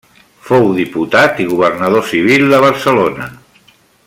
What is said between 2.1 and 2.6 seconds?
civil